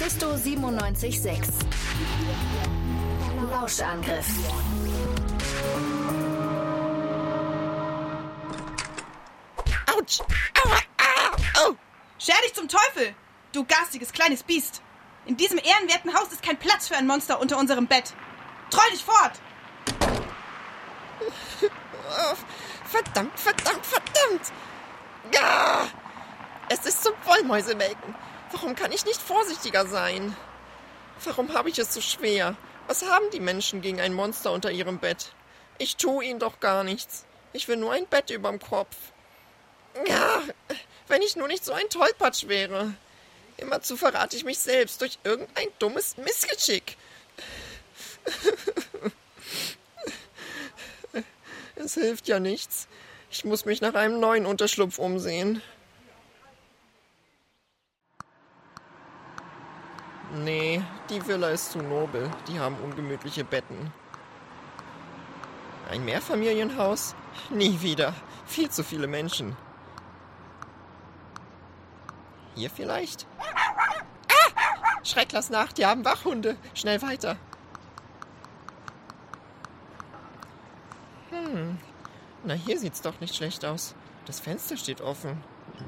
Mephisto 0.00 0.36
976. 0.36 1.40
Lauschangriff. 3.50 4.28
Autsch! 9.92 10.20
Aua! 10.62 10.78
Ah! 10.98 11.36
Oh! 11.64 11.74
Scher 12.16 12.36
dich 12.44 12.54
zum 12.54 12.68
Teufel, 12.68 13.12
du 13.50 13.64
garstiges 13.64 14.12
kleines 14.12 14.44
Biest. 14.44 14.82
In 15.26 15.36
diesem 15.36 15.58
ehrenwerten 15.58 16.14
Haus 16.14 16.30
ist 16.30 16.44
kein 16.44 16.58
Platz 16.58 16.86
für 16.86 16.96
ein 16.96 17.08
Monster 17.08 17.40
unter 17.40 17.58
unserem 17.58 17.88
Bett. 17.88 18.14
Troll 18.70 18.90
dich 18.92 19.04
fort! 19.04 19.32
Verdammt, 22.84 23.36
verdammt, 23.36 23.84
verdammt! 23.84 24.52
Ja! 25.34 25.88
Es 26.68 26.86
ist 26.86 27.02
zum 27.02 27.14
Wollmäusemelken. 27.24 28.14
Warum 28.52 28.74
kann 28.74 28.92
ich 28.92 29.04
nicht 29.04 29.20
vorsichtiger 29.20 29.86
sein? 29.86 30.36
Warum 31.24 31.52
habe 31.54 31.68
ich 31.68 31.78
es 31.78 31.92
so 31.92 32.00
schwer? 32.00 32.56
Was 32.86 33.02
haben 33.02 33.30
die 33.32 33.40
Menschen 33.40 33.82
gegen 33.82 34.00
ein 34.00 34.14
Monster 34.14 34.52
unter 34.52 34.70
ihrem 34.70 34.98
Bett? 34.98 35.32
Ich 35.78 35.96
tue 35.96 36.24
ihnen 36.24 36.38
doch 36.38 36.60
gar 36.60 36.84
nichts. 36.84 37.24
Ich 37.52 37.68
will 37.68 37.76
nur 37.76 37.92
ein 37.92 38.06
Bett 38.06 38.30
überm 38.30 38.58
Kopf. 38.58 38.96
Ja, 40.06 40.42
wenn 41.08 41.22
ich 41.22 41.36
nur 41.36 41.48
nicht 41.48 41.64
so 41.64 41.72
ein 41.72 41.88
Tollpatsch 41.90 42.48
wäre. 42.48 42.94
Immerzu 43.56 43.96
verrate 43.96 44.36
ich 44.36 44.44
mich 44.44 44.58
selbst 44.58 45.00
durch 45.00 45.18
irgendein 45.24 45.68
dummes 45.78 46.16
Missgeschick. 46.16 46.96
Es 51.80 51.94
hilft 51.94 52.26
ja 52.26 52.40
nichts. 52.40 52.88
Ich 53.30 53.44
muss 53.44 53.64
mich 53.64 53.80
nach 53.80 53.94
einem 53.94 54.18
neuen 54.18 54.46
Unterschlupf 54.46 54.98
umsehen. 54.98 55.62
Nee, 60.34 60.82
die 61.08 61.26
Villa 61.26 61.48
ist 61.48 61.72
zu 61.72 61.78
nobel. 61.78 62.30
Die 62.48 62.60
haben 62.60 62.76
ungemütliche 62.84 63.44
Betten. 63.44 63.92
Ein 65.90 66.04
Mehrfamilienhaus? 66.04 67.14
Nie 67.50 67.80
wieder. 67.80 68.12
Viel 68.44 68.70
zu 68.70 68.84
viele 68.84 69.06
Menschen. 69.06 69.56
Hier 72.54 72.68
vielleicht? 72.68 73.26
Ah! 73.38 73.44
Schrecklers 75.02 75.48
Nacht, 75.48 75.78
die 75.78 75.86
haben 75.86 76.04
Wachhunde. 76.04 76.56
Schnell 76.74 77.00
weiter. 77.00 77.36
Hm. 81.30 81.78
Na, 82.44 82.52
hier 82.52 82.78
sieht's 82.78 83.00
doch 83.00 83.18
nicht 83.20 83.34
schlecht 83.34 83.64
aus. 83.64 83.94
Das 84.26 84.40
Fenster 84.40 84.76
steht 84.76 85.00
offen. 85.00 85.42
Hm. 85.78 85.86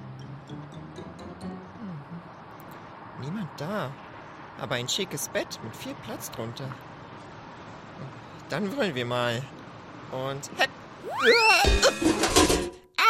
Niemand 3.20 3.50
da. 3.60 3.92
Aber 4.60 4.74
ein 4.74 4.88
schickes 4.88 5.28
Bett 5.28 5.58
mit 5.64 5.74
viel 5.74 5.94
Platz 6.04 6.30
drunter. 6.30 6.70
Dann 8.48 8.76
wollen 8.76 8.94
wir 8.94 9.06
mal. 9.06 9.42
Und. 10.12 10.50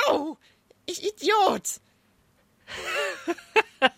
Au! 0.07 0.37
Ich 0.87 1.05
Idiot! 1.05 1.81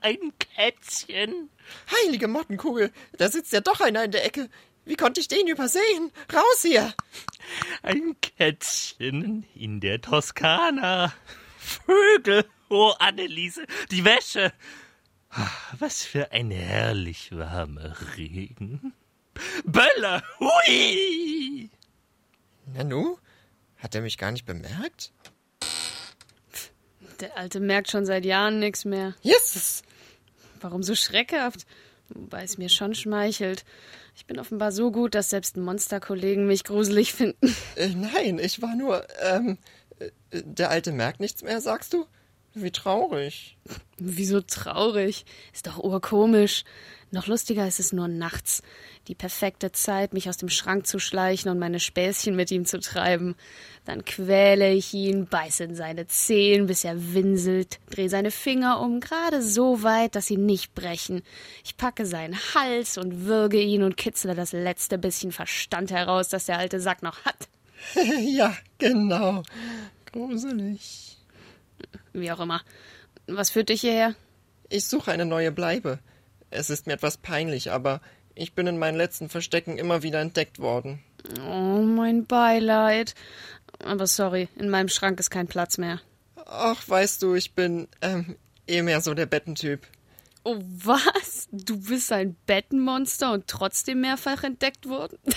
Ein 0.00 0.32
Kätzchen. 0.38 1.50
Heilige 1.90 2.28
Mottenkugel, 2.28 2.92
da 3.16 3.28
sitzt 3.28 3.52
ja 3.52 3.60
doch 3.60 3.80
einer 3.80 4.04
in 4.04 4.10
der 4.10 4.24
Ecke. 4.24 4.48
Wie 4.84 4.96
konnte 4.96 5.20
ich 5.20 5.28
den 5.28 5.46
übersehen? 5.46 6.10
Raus 6.32 6.62
hier! 6.62 6.92
Ein 7.82 8.16
Kätzchen 8.20 9.46
in 9.54 9.80
der 9.80 10.00
Toskana. 10.00 11.12
Vögel. 11.58 12.44
Oh, 12.68 12.92
Anneliese, 12.98 13.66
die 13.90 14.04
Wäsche. 14.04 14.52
Was 15.78 16.04
für 16.04 16.32
ein 16.32 16.50
herrlich 16.50 17.30
warmer 17.32 17.94
Regen. 18.16 18.92
Böller, 19.64 20.22
hui! 20.38 21.70
Nanu? 22.74 23.16
Hat 23.78 23.94
er 23.94 24.02
mich 24.02 24.18
gar 24.18 24.30
nicht 24.30 24.44
bemerkt? 24.44 25.12
Der 27.20 27.36
Alte 27.36 27.60
merkt 27.60 27.90
schon 27.90 28.04
seit 28.04 28.24
Jahren 28.24 28.58
nichts 28.58 28.84
mehr. 28.84 29.14
Yes! 29.22 29.82
Warum 30.60 30.82
so 30.82 30.94
schreckhaft? 30.94 31.66
Wobei 32.10 32.44
es 32.44 32.58
mir 32.58 32.68
schon 32.68 32.94
schmeichelt. 32.94 33.64
Ich 34.14 34.26
bin 34.26 34.38
offenbar 34.38 34.70
so 34.70 34.92
gut, 34.92 35.14
dass 35.14 35.30
selbst 35.30 35.56
Monsterkollegen 35.56 36.46
mich 36.46 36.64
gruselig 36.64 37.14
finden. 37.14 37.54
Äh, 37.76 37.88
nein, 37.88 38.38
ich 38.38 38.60
war 38.60 38.76
nur, 38.76 39.06
ähm, 39.22 39.56
äh, 39.98 40.10
der 40.30 40.70
Alte 40.70 40.92
merkt 40.92 41.20
nichts 41.20 41.42
mehr, 41.42 41.60
sagst 41.60 41.94
du? 41.94 42.06
Wie 42.54 42.70
traurig. 42.70 43.56
Wieso 43.98 44.40
traurig? 44.42 45.24
Ist 45.52 45.66
doch 45.66 45.78
urkomisch. 45.78 46.64
Noch 47.10 47.26
lustiger 47.26 47.66
ist 47.66 47.78
es 47.78 47.92
nur 47.92 48.08
nachts. 48.08 48.62
Die 49.08 49.14
perfekte 49.14 49.70
Zeit, 49.72 50.14
mich 50.14 50.28
aus 50.30 50.38
dem 50.38 50.48
Schrank 50.48 50.86
zu 50.86 50.98
schleichen 50.98 51.50
und 51.50 51.58
meine 51.58 51.80
Späßchen 51.80 52.34
mit 52.34 52.50
ihm 52.50 52.64
zu 52.64 52.80
treiben. 52.80 53.36
Dann 53.84 54.04
quäle 54.04 54.72
ich 54.72 54.94
ihn, 54.94 55.26
beiße 55.26 55.64
in 55.64 55.74
seine 55.74 56.06
Zehen, 56.06 56.66
bis 56.66 56.84
er 56.84 57.14
winselt, 57.14 57.80
drehe 57.90 58.08
seine 58.08 58.30
Finger 58.30 58.80
um, 58.80 59.00
gerade 59.00 59.42
so 59.42 59.82
weit, 59.82 60.14
dass 60.14 60.26
sie 60.26 60.38
nicht 60.38 60.74
brechen. 60.74 61.22
Ich 61.64 61.76
packe 61.76 62.06
seinen 62.06 62.36
Hals 62.54 62.96
und 62.96 63.26
würge 63.26 63.60
ihn 63.60 63.82
und 63.82 63.96
kitzle 63.96 64.34
das 64.34 64.52
letzte 64.52 64.96
bisschen 64.98 65.32
Verstand 65.32 65.90
heraus, 65.90 66.28
das 66.28 66.46
der 66.46 66.58
alte 66.58 66.80
Sack 66.80 67.02
noch 67.02 67.24
hat. 67.24 67.48
ja, 68.22 68.56
genau. 68.78 69.42
Gruselig. 70.06 71.21
Wie 72.12 72.30
auch 72.30 72.40
immer. 72.40 72.62
Was 73.26 73.50
führt 73.50 73.68
dich 73.68 73.80
hierher? 73.82 74.14
Ich 74.68 74.86
suche 74.86 75.12
eine 75.12 75.26
neue 75.26 75.52
Bleibe. 75.52 75.98
Es 76.50 76.70
ist 76.70 76.86
mir 76.86 76.94
etwas 76.94 77.16
peinlich, 77.16 77.70
aber 77.70 78.00
ich 78.34 78.54
bin 78.54 78.66
in 78.66 78.78
meinen 78.78 78.96
letzten 78.96 79.28
Verstecken 79.28 79.78
immer 79.78 80.02
wieder 80.02 80.20
entdeckt 80.20 80.58
worden. 80.58 81.02
Oh, 81.46 81.82
mein 81.82 82.26
Beileid. 82.26 83.14
Aber 83.84 84.06
sorry, 84.06 84.48
in 84.56 84.68
meinem 84.68 84.88
Schrank 84.88 85.20
ist 85.20 85.30
kein 85.30 85.46
Platz 85.46 85.78
mehr. 85.78 86.00
Ach, 86.46 86.86
weißt 86.86 87.22
du, 87.22 87.34
ich 87.34 87.54
bin 87.54 87.88
ähm, 88.00 88.36
eh 88.66 88.82
mehr 88.82 89.00
so 89.00 89.14
der 89.14 89.26
Bettentyp. 89.26 89.86
Oh, 90.44 90.58
was? 90.60 91.48
Du 91.52 91.80
bist 91.80 92.10
ein 92.12 92.36
Bettenmonster 92.46 93.32
und 93.32 93.46
trotzdem 93.46 94.00
mehrfach 94.00 94.42
entdeckt 94.42 94.88
worden? 94.88 95.18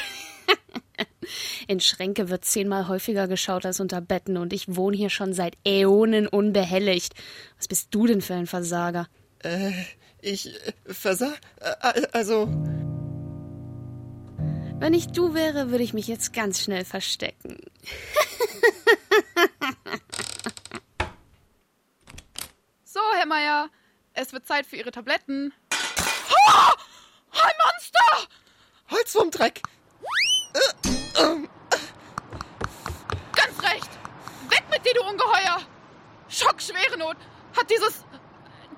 In 1.67 1.79
Schränke 1.79 2.29
wird 2.29 2.45
zehnmal 2.45 2.87
häufiger 2.87 3.27
geschaut 3.27 3.65
als 3.65 3.79
unter 3.79 4.01
Betten 4.01 4.37
und 4.37 4.53
ich 4.53 4.75
wohne 4.75 4.95
hier 4.95 5.09
schon 5.09 5.33
seit 5.33 5.57
Äonen 5.65 6.27
unbehelligt. 6.27 7.13
Was 7.57 7.67
bist 7.67 7.87
du 7.91 8.05
denn 8.05 8.21
für 8.21 8.35
ein 8.35 8.47
Versager? 8.47 9.07
Äh, 9.43 9.71
ich 10.21 10.47
äh, 10.47 10.73
versa 10.85 11.33
äh, 11.61 12.05
also. 12.11 12.47
Wenn 14.77 14.93
ich 14.93 15.07
du 15.07 15.33
wäre, 15.33 15.71
würde 15.71 15.83
ich 15.83 15.93
mich 15.93 16.07
jetzt 16.07 16.33
ganz 16.33 16.61
schnell 16.61 16.83
verstecken. 16.83 17.57
so, 22.83 22.99
Herr 23.17 23.25
Meier, 23.25 23.69
es 24.13 24.33
wird 24.33 24.45
Zeit 24.45 24.65
für 24.65 24.75
Ihre 24.75 24.91
Tabletten. 24.91 25.53
Oh, 25.71 26.71
ein 27.31 27.53
Monster! 27.63 28.27
Holz 28.91 29.11
vom 29.13 29.31
Dreck! 29.31 29.61
Ganz 33.35 33.63
recht! 33.63 33.89
Weg 34.49 34.63
mit 34.69 34.74
dir, 34.85 34.93
du 34.93 35.01
Ungeheuer! 35.03 35.61
Schockschwere 36.29 36.97
Not! 36.97 37.17
Hat 37.55 37.69
dieses. 37.69 38.03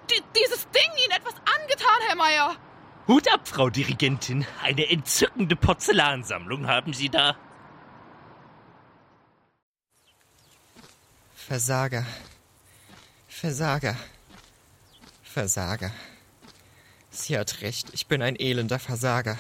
Die, 0.10 0.24
dieses 0.36 0.68
Ding 0.70 0.90
Ihnen 1.04 1.12
etwas 1.12 1.34
angetan, 1.36 2.00
Herr 2.08 2.16
Meier? 2.16 2.56
Hut 3.08 3.32
ab, 3.34 3.48
Frau 3.48 3.70
Dirigentin. 3.70 4.46
Eine 4.64 4.90
entzückende 4.90 5.56
Porzellansammlung 5.56 6.68
haben 6.68 6.94
Sie 6.94 7.10
da. 7.10 7.36
Versager. 11.36 12.06
Versager. 13.28 13.96
Versager. 15.24 15.92
Sie 17.10 17.38
hat 17.38 17.62
recht, 17.62 17.90
ich 17.94 18.08
bin 18.08 18.22
ein 18.22 18.36
elender 18.36 18.80
Versager. 18.80 19.38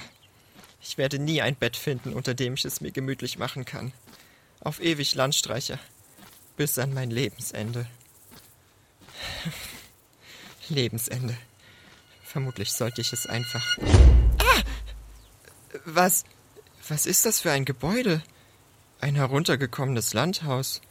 Ich 0.81 0.97
werde 0.97 1.19
nie 1.19 1.41
ein 1.41 1.55
Bett 1.55 1.75
finden, 1.75 2.13
unter 2.13 2.33
dem 2.33 2.53
ich 2.53 2.65
es 2.65 2.81
mir 2.81 2.91
gemütlich 2.91 3.37
machen 3.37 3.65
kann. 3.65 3.91
Auf 4.61 4.81
ewig 4.81 5.15
Landstreicher. 5.15 5.79
Bis 6.57 6.77
an 6.79 6.93
mein 6.93 7.11
Lebensende. 7.11 7.85
Lebensende. 10.69 11.37
Vermutlich 12.23 12.73
sollte 12.73 12.99
ich 13.01 13.13
es 13.13 13.27
einfach. 13.27 13.77
Ah! 14.39 14.61
Was. 15.85 16.25
Was 16.89 17.05
ist 17.05 17.25
das 17.25 17.41
für 17.41 17.51
ein 17.51 17.63
Gebäude? 17.63 18.23
Ein 18.99 19.15
heruntergekommenes 19.15 20.13
Landhaus. 20.13 20.81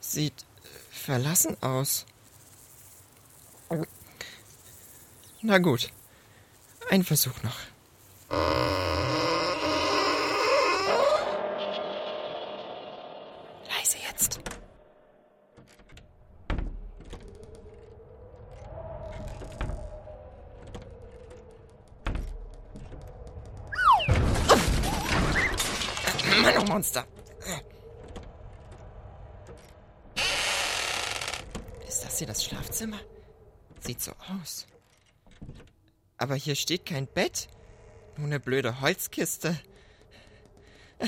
Sieht 0.00 0.44
verlassen 0.90 1.56
aus. 1.62 2.04
Na 5.40 5.58
gut. 5.58 5.90
Ein 6.90 7.02
Versuch 7.02 7.42
noch. 7.42 7.56
Leise 13.68 13.96
jetzt. 14.06 14.40
Mann, 26.42 26.58
oh 26.58 26.64
Monster. 26.64 27.06
Ist 31.86 32.04
das 32.04 32.18
hier 32.18 32.26
das 32.26 32.44
Schlafzimmer? 32.44 32.98
Sieht 33.80 34.00
so 34.00 34.10
aus. 34.28 34.66
Aber 36.18 36.34
hier 36.34 36.56
steht 36.56 36.84
kein 36.84 37.06
Bett. 37.06 37.46
Nur 38.16 38.26
eine 38.26 38.40
blöde 38.40 38.80
Holzkiste. 38.80 39.56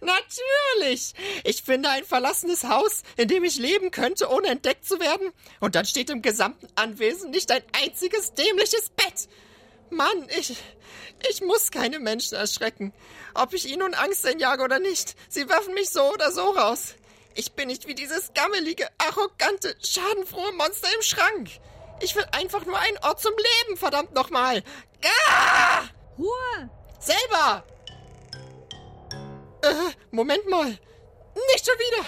Natürlich! 0.00 1.14
Ich 1.44 1.62
finde 1.62 1.90
ein 1.90 2.04
verlassenes 2.04 2.64
Haus, 2.64 3.02
in 3.16 3.28
dem 3.28 3.44
ich 3.44 3.56
leben 3.56 3.92
könnte, 3.92 4.28
ohne 4.30 4.48
entdeckt 4.48 4.84
zu 4.84 4.98
werden. 4.98 5.30
Und 5.60 5.76
dann 5.76 5.84
steht 5.84 6.10
im 6.10 6.22
gesamten 6.22 6.66
Anwesen 6.74 7.30
nicht 7.30 7.52
ein 7.52 7.62
einziges 7.72 8.34
dämliches 8.34 8.90
Bett. 8.90 9.28
Mann, 9.90 10.28
ich. 10.36 10.56
Ich 11.28 11.40
muss 11.40 11.70
keine 11.70 11.98
Menschen 11.98 12.34
erschrecken. 12.34 12.92
Ob 13.34 13.54
ich 13.54 13.66
ihnen 13.66 13.80
nun 13.80 13.94
Angst 13.94 14.26
einjage 14.26 14.62
oder 14.62 14.78
nicht, 14.78 15.16
sie 15.28 15.48
werfen 15.48 15.74
mich 15.74 15.90
so 15.90 16.12
oder 16.12 16.30
so 16.30 16.50
raus. 16.50 16.94
Ich 17.34 17.52
bin 17.52 17.68
nicht 17.68 17.86
wie 17.86 17.94
dieses 17.94 18.32
gammelige, 18.34 18.88
arrogante, 18.98 19.76
schadenfrohe 19.82 20.52
Monster 20.52 20.88
im 20.94 21.02
Schrank. 21.02 21.50
Ich 22.00 22.14
will 22.14 22.24
einfach 22.32 22.64
nur 22.66 22.78
einen 22.78 22.98
Ort 22.98 23.20
zum 23.20 23.32
Leben, 23.32 23.76
verdammt 23.76 24.14
nochmal. 24.14 24.62
Ah! 25.28 25.84
Ruhe! 26.18 26.70
Selber! 26.98 27.64
Äh, 29.62 29.92
Moment 30.10 30.46
mal. 30.48 30.66
Nicht 30.68 31.66
schon 31.66 31.78
wieder! 31.78 32.06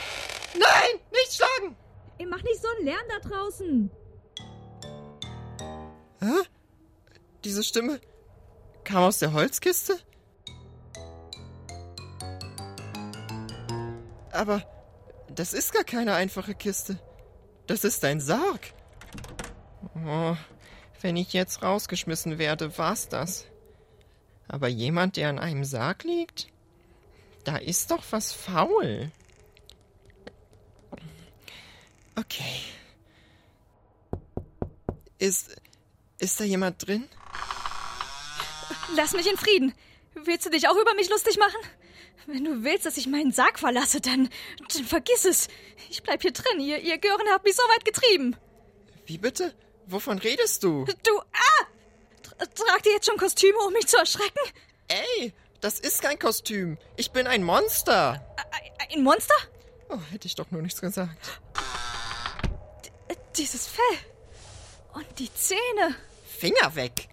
Nein, 0.55 1.01
nicht 1.13 1.35
schlagen! 1.35 1.77
Ihr 2.19 2.27
macht 2.27 2.45
nicht 2.45 2.61
so 2.61 2.69
einen 2.69 2.85
Lärm 2.87 3.05
da 3.09 3.29
draußen. 3.29 3.91
Hä? 6.21 6.49
Diese 7.45 7.63
Stimme 7.63 8.01
kam 8.85 9.05
aus 9.05 9.19
der 9.19 9.33
Holzkiste? 9.33 9.99
Aber 14.33 14.63
das 15.35 15.53
ist 15.53 15.73
gar 15.73 15.85
keine 15.85 16.15
einfache 16.15 16.55
Kiste. 16.55 16.99
Das 17.67 17.85
ist 17.85 18.05
ein 18.05 18.21
Sarg. 18.21 18.73
Oh, 20.07 20.37
wenn 21.01 21.17
ich 21.17 21.33
jetzt 21.33 21.63
rausgeschmissen 21.63 22.39
werde, 22.39 22.77
war's 22.79 23.09
das. 23.09 23.45
Aber 24.49 24.69
jemand, 24.69 25.17
der 25.17 25.29
an 25.29 25.39
einem 25.39 25.65
Sarg 25.65 26.05
liegt? 26.05 26.49
Da 27.45 27.57
ist 27.57 27.91
doch 27.91 28.05
was 28.11 28.33
faul. 28.33 29.11
Okay. 32.17 32.63
Ist. 35.19 35.57
Ist 36.19 36.41
da 36.41 36.45
jemand 36.45 36.85
drin? 36.87 37.05
Lass 38.97 39.13
mich 39.13 39.31
in 39.31 39.37
Frieden. 39.37 39.75
Willst 40.15 40.47
du 40.47 40.51
dich 40.51 40.69
auch 40.69 40.77
über 40.77 40.95
mich 40.95 41.09
lustig 41.11 41.39
machen? 41.39 41.59
Wenn 42.27 42.45
du 42.45 42.63
willst, 42.65 42.85
dass 42.85 42.97
ich 42.97 43.07
meinen 43.07 43.33
Sarg 43.33 43.59
verlasse, 43.59 44.01
dann, 44.01 44.29
dann 44.73 44.85
vergiss 44.85 45.25
es. 45.25 45.49
Ich 45.89 46.03
bleib 46.03 46.21
hier 46.23 46.33
drin. 46.33 46.61
Ihr, 46.61 46.79
ihr 46.79 46.99
Gören 46.99 47.27
habt 47.31 47.45
mich 47.45 47.57
so 47.57 47.63
weit 47.63 47.85
getrieben. 47.85 48.37
Wie 49.07 49.17
bitte? 49.19 49.55
Wovon 49.87 50.19
redest 50.19 50.63
du? 50.65 50.85
Du, 51.03 51.19
ah! 51.19 51.65
Tra- 52.23 52.55
Tragt 52.55 52.87
ihr 52.87 52.93
jetzt 52.93 53.07
schon 53.07 53.17
Kostüme, 53.17 53.59
um 53.67 53.73
mich 53.73 53.87
zu 53.87 53.97
erschrecken? 53.97 54.39
Ey, 54.89 55.33
das 55.63 55.81
ist 55.81 56.03
kein 56.03 56.19
Kostüm. 56.19 56.77
Ich 56.97 57.11
bin 57.13 57.27
ein 57.27 57.43
Monster. 57.43 58.23
Ein 58.93 59.03
Monster? 59.03 59.35
Oh, 59.89 59.99
hätte 60.11 60.27
ich 60.27 60.35
doch 60.35 60.51
nur 60.51 60.61
nichts 60.61 60.81
gesagt. 60.83 61.41
Äh, 63.09 63.15
Dieses 63.39 63.67
Fell. 63.67 63.99
Und 64.93 65.07
die 65.19 65.33
Zähne. 65.33 65.95
Finger 66.27 66.75
weg. 66.75 67.09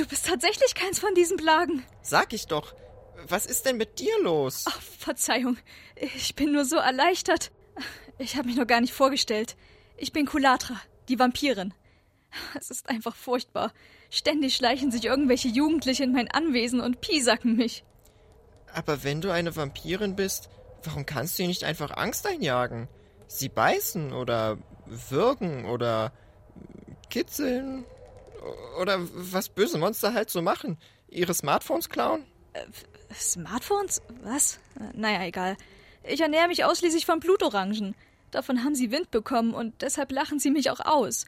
Du 0.00 0.06
bist 0.06 0.26
tatsächlich 0.26 0.74
keins 0.74 0.98
von 0.98 1.14
diesen 1.14 1.36
Plagen. 1.36 1.84
Sag 2.00 2.32
ich 2.32 2.46
doch. 2.46 2.74
Was 3.28 3.44
ist 3.44 3.66
denn 3.66 3.76
mit 3.76 3.98
dir 3.98 4.14
los? 4.22 4.64
Ach, 4.66 4.80
Verzeihung. 4.80 5.58
Ich 5.94 6.34
bin 6.34 6.52
nur 6.52 6.64
so 6.64 6.76
erleichtert. 6.76 7.52
Ich 8.16 8.36
habe 8.36 8.48
mich 8.48 8.56
noch 8.56 8.66
gar 8.66 8.80
nicht 8.80 8.94
vorgestellt. 8.94 9.56
Ich 9.98 10.14
bin 10.14 10.24
Kulatra, 10.24 10.80
die 11.10 11.18
Vampirin. 11.18 11.74
Es 12.58 12.70
ist 12.70 12.88
einfach 12.88 13.14
furchtbar. 13.14 13.74
Ständig 14.08 14.56
schleichen 14.56 14.90
sich 14.90 15.04
irgendwelche 15.04 15.48
Jugendliche 15.48 16.04
in 16.04 16.12
mein 16.12 16.30
Anwesen 16.30 16.80
und 16.80 17.02
piesacken 17.02 17.56
mich. 17.56 17.84
Aber 18.72 19.04
wenn 19.04 19.20
du 19.20 19.30
eine 19.30 19.54
Vampirin 19.54 20.16
bist, 20.16 20.48
warum 20.82 21.04
kannst 21.04 21.38
du 21.38 21.42
ihr 21.42 21.48
nicht 21.48 21.64
einfach 21.64 21.94
Angst 21.94 22.26
einjagen? 22.26 22.88
Sie 23.26 23.50
beißen 23.50 24.14
oder 24.14 24.56
würgen 24.86 25.66
oder 25.66 26.14
kitzeln 27.10 27.84
oder 28.80 28.98
was 29.12 29.48
böse 29.48 29.78
Monster 29.78 30.14
halt 30.14 30.30
so 30.30 30.42
machen. 30.42 30.78
Ihre 31.08 31.34
Smartphones 31.34 31.88
klauen? 31.88 32.24
Smartphones? 33.14 34.00
Was? 34.22 34.58
Äh, 34.78 34.96
Naja, 34.96 35.24
egal. 35.24 35.56
Ich 36.04 36.20
ernähre 36.20 36.48
mich 36.48 36.64
ausschließlich 36.64 37.06
von 37.06 37.20
Blutorangen. 37.20 37.94
Davon 38.30 38.64
haben 38.64 38.74
sie 38.74 38.90
Wind 38.90 39.10
bekommen 39.10 39.54
und 39.54 39.82
deshalb 39.82 40.12
lachen 40.12 40.38
sie 40.38 40.50
mich 40.50 40.70
auch 40.70 40.80
aus. 40.80 41.26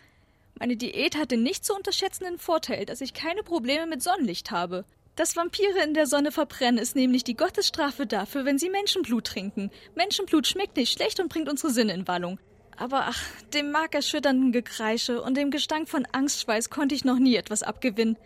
Meine 0.59 0.77
Diät 0.77 1.17
hat 1.17 1.31
den 1.31 1.43
nicht 1.43 1.65
zu 1.65 1.75
unterschätzenden 1.75 2.39
Vorteil, 2.39 2.87
dass 2.87 3.01
ich 3.01 3.15
keine 3.15 3.43
Probleme 3.43 3.87
mit 3.87 4.03
Sonnenlicht 4.03 4.51
habe. 4.51 4.85
Dass 5.17 5.37
Vampire 5.37 5.83
in 5.85 5.93
der 5.95 6.07
Sonne 6.07 6.33
verbrennen, 6.33 6.79
ist 6.79 6.97
nämlich 6.97 7.25
die 7.25 7.37
Gottesstrafe 7.37 8.07
dafür, 8.07 8.45
wenn 8.45 8.59
sie 8.59 8.71
Menschenblut 8.71 9.27
trinken. 9.27 9.71
Menschenblut 9.95 10.47
schmeckt 10.47 10.77
nicht 10.77 10.93
schlecht 10.93 11.21
und 11.21 11.29
bringt 11.29 11.51
unsere 11.51 11.73
Sinne 11.73 11.93
in 11.93 12.09
Wallung. 12.09 12.39
Aber 12.83 13.05
ach, 13.07 13.23
dem 13.55 13.71
markerschütternden 13.71 14.51
Gekreische 14.51 15.23
und 15.23 15.37
dem 15.37 15.53
Gestank 15.53 15.89
von 15.89 16.05
Angstschweiß 16.11 16.69
konnte 16.69 16.97
ich 16.97 17.05
noch 17.05 17.21
nie 17.21 17.37
etwas 17.37 17.63
abgewinnen. 17.63 18.19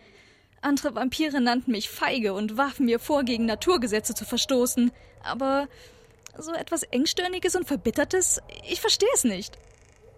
Andere 0.61 0.95
Vampire 0.95 1.39
nannten 1.39 1.69
mich 1.69 1.91
feige 1.91 2.33
und 2.33 2.57
warfen 2.57 2.87
mir 2.87 2.97
vor, 2.97 3.23
gegen 3.23 3.45
Naturgesetze 3.45 4.15
zu 4.15 4.25
verstoßen. 4.25 4.91
Aber 5.23 5.67
so 6.39 6.53
etwas 6.53 6.81
Engstirniges 6.81 7.55
und 7.55 7.67
Verbittertes, 7.67 8.39
ich 8.67 8.81
verstehe 8.81 9.07
es 9.13 9.25
nicht. 9.25 9.59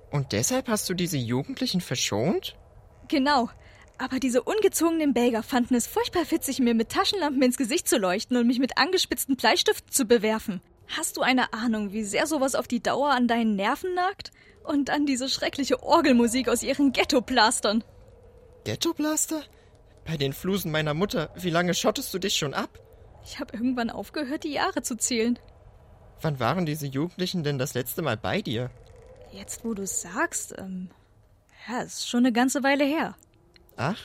Und 0.09 0.31
deshalb 0.31 0.69
hast 0.69 0.87
du 0.87 0.93
diese 0.93 1.17
Jugendlichen 1.17 1.81
verschont? 1.81 2.55
Genau. 3.09 3.49
Aber 3.97 4.21
diese 4.21 4.41
ungezogenen 4.41 5.13
Belger 5.13 5.43
fanden 5.43 5.75
es 5.75 5.85
furchtbar 5.85 6.31
witzig, 6.31 6.59
mir 6.59 6.75
mit 6.75 6.87
Taschenlampen 6.87 7.41
ins 7.41 7.57
Gesicht 7.57 7.89
zu 7.89 7.97
leuchten 7.97 8.37
und 8.37 8.47
mich 8.47 8.59
mit 8.59 8.77
angespitzten 8.77 9.35
Bleistiften 9.35 9.91
zu 9.91 10.05
bewerfen. 10.05 10.61
Hast 10.89 11.17
du 11.17 11.21
eine 11.21 11.53
Ahnung, 11.53 11.91
wie 11.93 12.03
sehr 12.03 12.25
sowas 12.25 12.55
auf 12.55 12.67
die 12.67 12.81
Dauer 12.81 13.11
an 13.11 13.27
deinen 13.27 13.55
Nerven 13.55 13.93
nagt? 13.93 14.31
Und 14.63 14.89
an 14.89 15.05
diese 15.05 15.29
schreckliche 15.29 15.81
Orgelmusik 15.81 16.49
aus 16.49 16.63
ihren 16.63 16.91
Ghetto-Blastern. 16.91 17.83
Ghettoblaster? 18.63 19.41
Bei 20.05 20.17
den 20.17 20.33
Flusen 20.33 20.71
meiner 20.71 20.93
Mutter, 20.93 21.29
wie 21.35 21.49
lange 21.49 21.73
schottest 21.73 22.13
du 22.13 22.19
dich 22.19 22.35
schon 22.35 22.53
ab? 22.53 22.79
Ich 23.23 23.39
habe 23.39 23.53
irgendwann 23.53 23.89
aufgehört, 23.89 24.43
die 24.43 24.53
Jahre 24.53 24.81
zu 24.81 24.97
zählen. 24.97 25.39
Wann 26.21 26.39
waren 26.39 26.65
diese 26.65 26.87
Jugendlichen 26.87 27.43
denn 27.43 27.57
das 27.57 27.73
letzte 27.73 28.01
Mal 28.01 28.17
bei 28.17 28.41
dir? 28.41 28.69
Jetzt, 29.31 29.63
wo 29.63 29.73
du 29.73 29.85
sagst, 29.85 30.55
ähm, 30.57 30.89
ja, 31.67 31.81
ist 31.81 32.09
schon 32.09 32.19
eine 32.25 32.33
ganze 32.33 32.63
Weile 32.63 32.83
her. 32.83 33.15
Ach? 33.77 33.97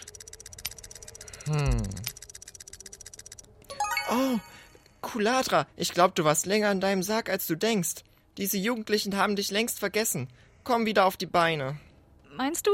Hm. 1.46 1.82
Kulatra, 5.14 5.68
ich 5.76 5.92
glaube, 5.92 6.12
du 6.16 6.24
warst 6.24 6.44
länger 6.44 6.72
in 6.72 6.80
deinem 6.80 7.04
Sarg, 7.04 7.30
als 7.30 7.46
du 7.46 7.54
denkst. 7.54 8.02
Diese 8.36 8.58
Jugendlichen 8.58 9.16
haben 9.16 9.36
dich 9.36 9.52
längst 9.52 9.78
vergessen. 9.78 10.26
Komm 10.64 10.86
wieder 10.86 11.04
auf 11.04 11.16
die 11.16 11.26
Beine. 11.26 11.78
Meinst 12.36 12.66
du? 12.66 12.72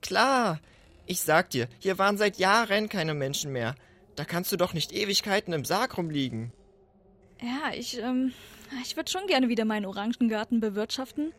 Klar. 0.00 0.60
Ich 1.06 1.22
sag 1.22 1.50
dir, 1.50 1.66
hier 1.80 1.98
waren 1.98 2.16
seit 2.16 2.38
Jahren 2.38 2.88
keine 2.88 3.14
Menschen 3.14 3.50
mehr. 3.50 3.74
Da 4.14 4.24
kannst 4.24 4.52
du 4.52 4.56
doch 4.56 4.72
nicht 4.72 4.92
Ewigkeiten 4.92 5.52
im 5.52 5.64
Sarg 5.64 5.98
rumliegen. 5.98 6.52
Ja, 7.40 7.72
ich, 7.74 7.98
ähm, 7.98 8.32
ich 8.84 8.94
würde 8.94 9.10
schon 9.10 9.26
gerne 9.26 9.48
wieder 9.48 9.64
meinen 9.64 9.86
Orangengarten 9.86 10.60
bewirtschaften. 10.60 11.32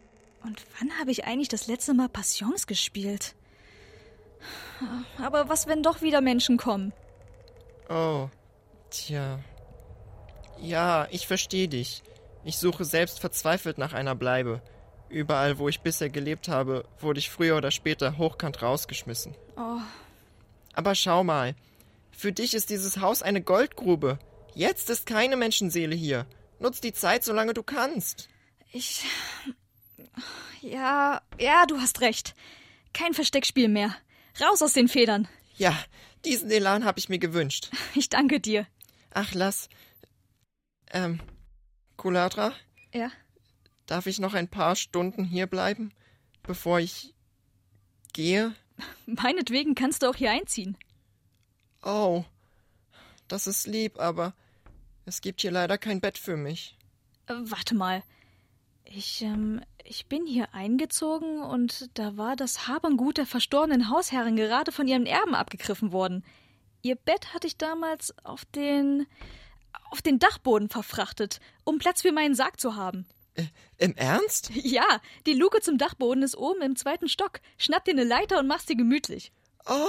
Und 0.43 0.61
wann 0.77 0.99
habe 0.99 1.11
ich 1.11 1.23
eigentlich 1.23 1.47
das 1.47 1.67
letzte 1.67 1.93
Mal 1.93 2.09
Passions 2.09 2.67
gespielt? 2.67 3.35
Aber 5.17 5.47
was, 5.47 5.67
wenn 5.67 5.81
doch 5.81 6.01
wieder 6.01 6.19
Menschen 6.19 6.57
kommen? 6.57 6.91
Oh, 7.87 8.27
tja. 8.89 9.39
Ja, 10.61 11.07
ich 11.11 11.27
verstehe 11.27 11.67
dich. 11.67 12.03
Ich 12.43 12.57
suche 12.57 12.85
selbst 12.85 13.19
verzweifelt 13.19 13.77
nach 13.77 13.93
einer 13.93 14.15
Bleibe. 14.15 14.61
Überall, 15.09 15.57
wo 15.57 15.67
ich 15.67 15.81
bisher 15.81 16.09
gelebt 16.09 16.47
habe, 16.47 16.85
wurde 16.99 17.19
ich 17.19 17.29
früher 17.29 17.57
oder 17.57 17.71
später 17.71 18.17
hochkant 18.17 18.61
rausgeschmissen. 18.61 19.35
Oh, 19.57 19.79
Aber 20.73 20.95
schau 20.95 21.23
mal. 21.23 21.55
Für 22.11 22.31
dich 22.31 22.53
ist 22.53 22.69
dieses 22.69 22.97
Haus 22.97 23.21
eine 23.21 23.41
Goldgrube. 23.41 24.19
Jetzt 24.53 24.89
ist 24.89 25.05
keine 25.05 25.35
Menschenseele 25.35 25.95
hier. 25.95 26.25
Nutz 26.59 26.79
die 26.81 26.93
Zeit, 26.93 27.23
solange 27.23 27.53
du 27.53 27.63
kannst. 27.63 28.29
ich. 28.71 29.03
Ja, 30.61 31.21
ja, 31.39 31.65
du 31.65 31.79
hast 31.79 32.01
recht. 32.01 32.35
Kein 32.93 33.13
Versteckspiel 33.13 33.67
mehr. 33.67 33.95
Raus 34.39 34.61
aus 34.61 34.73
den 34.73 34.87
Federn. 34.87 35.27
Ja, 35.57 35.75
diesen 36.23 36.51
Elan 36.51 36.85
habe 36.85 36.99
ich 36.99 37.09
mir 37.09 37.19
gewünscht. 37.19 37.69
Ich 37.95 38.09
danke 38.09 38.39
dir. 38.39 38.67
Ach, 39.13 39.33
lass. 39.33 39.69
Ähm, 40.91 41.19
Kulatra, 41.97 42.53
Ja? 42.93 43.11
darf 43.85 44.05
ich 44.07 44.19
noch 44.19 44.33
ein 44.33 44.47
paar 44.47 44.75
Stunden 44.75 45.23
hier 45.23 45.47
bleiben, 45.47 45.91
bevor 46.43 46.79
ich 46.79 47.13
gehe? 48.13 48.53
Meinetwegen 49.05 49.75
kannst 49.75 50.03
du 50.03 50.07
auch 50.09 50.15
hier 50.15 50.31
einziehen. 50.31 50.77
Oh, 51.83 52.23
Das 53.27 53.47
ist 53.47 53.65
lieb, 53.67 53.99
aber 53.99 54.33
es 55.05 55.21
gibt 55.21 55.41
hier 55.41 55.51
leider 55.51 55.77
kein 55.77 56.01
Bett 56.01 56.17
für 56.17 56.35
mich. 56.37 56.77
Äh, 57.27 57.35
warte 57.43 57.75
mal. 57.75 58.03
Ich, 58.83 59.21
ähm, 59.21 59.61
ich 59.85 60.07
bin 60.07 60.25
hier 60.25 60.53
eingezogen 60.53 61.41
und 61.41 61.89
da 61.97 62.17
war 62.17 62.35
das 62.35 62.67
Habengut 62.67 63.17
der 63.17 63.25
verstorbenen 63.25 63.89
Hausherrin 63.89 64.35
gerade 64.35 64.71
von 64.73 64.87
ihren 64.87 65.05
Erben 65.05 65.33
abgegriffen 65.35 65.91
worden. 65.93 66.25
Ihr 66.81 66.95
Bett 66.95 67.33
hatte 67.33 67.47
ich 67.47 67.57
damals 67.57 68.13
auf 68.25 68.43
den 68.45 69.05
auf 69.89 70.01
den 70.01 70.19
Dachboden 70.19 70.69
verfrachtet, 70.69 71.39
um 71.63 71.79
Platz 71.79 72.01
für 72.01 72.11
meinen 72.11 72.35
Sarg 72.35 72.59
zu 72.59 72.75
haben. 72.75 73.05
Äh, 73.35 73.45
Im 73.77 73.95
Ernst? 73.95 74.51
Ja, 74.53 75.01
die 75.25 75.33
Luke 75.33 75.61
zum 75.61 75.77
Dachboden 75.77 76.23
ist 76.23 76.35
oben 76.35 76.61
im 76.61 76.75
zweiten 76.75 77.07
Stock. 77.07 77.39
Schnapp 77.57 77.85
dir 77.85 77.91
eine 77.91 78.03
Leiter 78.03 78.39
und 78.39 78.47
mach's 78.47 78.65
dir 78.65 78.75
gemütlich. 78.75 79.31
Oh. 79.65 79.87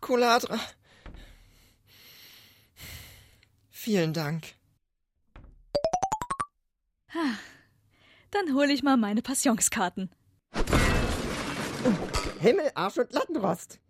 Kuladra. 0.00 0.58
Vielen 3.70 4.12
Dank. 4.12 4.54
Dann 8.30 8.54
hole 8.54 8.72
ich 8.72 8.82
mal 8.82 8.96
meine 8.96 9.22
Passionskarten. 9.22 10.10
Himmel, 12.40 12.70
Arsch 12.74 12.98
und 12.98 13.12
Lattenrost. 13.12 13.80